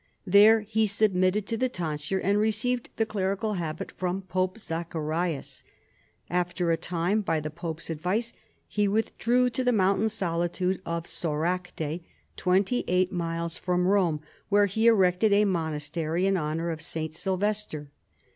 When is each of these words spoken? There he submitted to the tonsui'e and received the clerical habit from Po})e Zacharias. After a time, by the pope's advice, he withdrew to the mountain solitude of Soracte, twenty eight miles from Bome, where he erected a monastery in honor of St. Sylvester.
There 0.25 0.61
he 0.61 0.87
submitted 0.87 1.45
to 1.45 1.57
the 1.57 1.69
tonsui'e 1.69 2.21
and 2.23 2.39
received 2.39 2.89
the 2.95 3.05
clerical 3.05 3.53
habit 3.53 3.91
from 3.91 4.23
Po})e 4.23 4.57
Zacharias. 4.57 5.63
After 6.27 6.71
a 6.71 6.75
time, 6.77 7.21
by 7.21 7.39
the 7.39 7.51
pope's 7.51 7.91
advice, 7.91 8.33
he 8.67 8.87
withdrew 8.87 9.51
to 9.51 9.63
the 9.63 9.71
mountain 9.71 10.09
solitude 10.09 10.81
of 10.87 11.03
Soracte, 11.05 12.01
twenty 12.35 12.83
eight 12.87 13.11
miles 13.11 13.57
from 13.59 13.83
Bome, 13.83 14.21
where 14.49 14.65
he 14.65 14.87
erected 14.87 15.33
a 15.33 15.45
monastery 15.45 16.25
in 16.25 16.35
honor 16.35 16.71
of 16.71 16.81
St. 16.81 17.13
Sylvester. 17.13 17.91